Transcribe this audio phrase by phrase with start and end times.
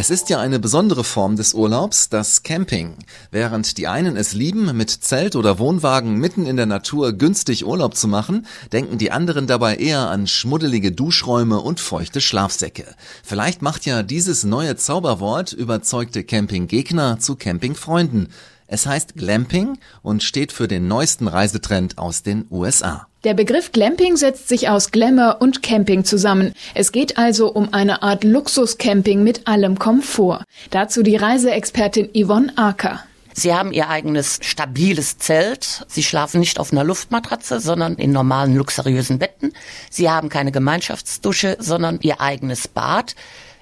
[0.00, 2.94] Es ist ja eine besondere Form des Urlaubs, das Camping.
[3.30, 7.94] Während die einen es lieben, mit Zelt oder Wohnwagen mitten in der Natur günstig Urlaub
[7.94, 12.86] zu machen, denken die anderen dabei eher an schmuddelige Duschräume und feuchte Schlafsäcke.
[13.22, 18.28] Vielleicht macht ja dieses neue Zauberwort überzeugte Campinggegner zu Campingfreunden.
[18.68, 23.09] Es heißt Glamping und steht für den neuesten Reisetrend aus den USA.
[23.22, 26.54] Der Begriff Glamping setzt sich aus Glamour und Camping zusammen.
[26.74, 30.42] Es geht also um eine Art Luxuscamping mit allem Komfort.
[30.70, 33.04] Dazu die Reiseexpertin Yvonne Acker.
[33.34, 35.84] Sie haben ihr eigenes stabiles Zelt.
[35.86, 39.52] Sie schlafen nicht auf einer Luftmatratze, sondern in normalen luxuriösen Betten.
[39.90, 43.14] Sie haben keine Gemeinschaftsdusche, sondern ihr eigenes Bad.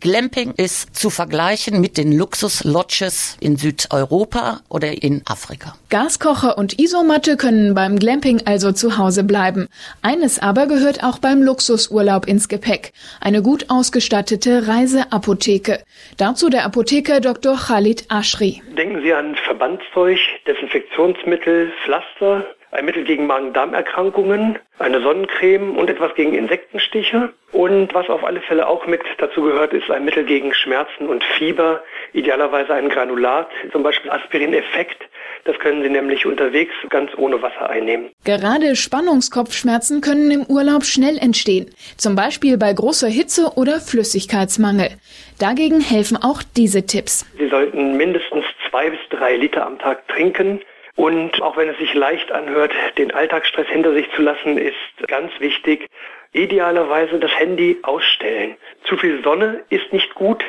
[0.00, 5.74] Glamping ist zu vergleichen mit den Luxus-Lodges in Südeuropa oder in Afrika.
[5.88, 9.68] Gaskocher und Isomatte können beim Glamping also zu Hause bleiben.
[10.02, 12.92] Eines aber gehört auch beim Luxusurlaub ins Gepäck.
[13.20, 15.82] Eine gut ausgestattete Reiseapotheke.
[16.18, 17.56] Dazu der Apotheker Dr.
[17.56, 18.62] Khalid Ashri.
[18.76, 22.44] Denken Sie an Verbandszeug, Desinfektionsmittel, Pflaster,
[22.76, 27.32] ein Mittel gegen Magen-Darm-Erkrankungen, eine Sonnencreme und etwas gegen Insektenstiche.
[27.52, 31.24] Und was auf alle Fälle auch mit dazu gehört, ist ein Mittel gegen Schmerzen und
[31.24, 35.08] Fieber, idealerweise ein Granulat, zum Beispiel Aspirin-Effekt.
[35.44, 38.10] Das können Sie nämlich unterwegs ganz ohne Wasser einnehmen.
[38.24, 44.90] Gerade Spannungskopfschmerzen können im Urlaub schnell entstehen, zum Beispiel bei großer Hitze oder Flüssigkeitsmangel.
[45.38, 47.24] Dagegen helfen auch diese Tipps.
[47.38, 50.60] Sie sollten mindestens zwei bis drei Liter am Tag trinken.
[50.96, 54.74] Und auch wenn es sich leicht anhört, den Alltagsstress hinter sich zu lassen, ist
[55.06, 55.86] ganz wichtig.
[56.32, 58.56] Idealerweise das Handy ausstellen.
[58.84, 60.42] Zu viel Sonne ist nicht gut.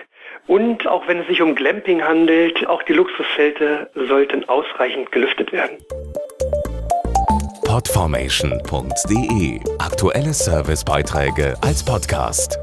[0.47, 5.77] Und auch wenn es sich um Glamping handelt, auch die Luxuszelte sollten ausreichend gelüftet werden.
[7.65, 12.57] Podformation.de Aktuelle Servicebeiträge als Podcast.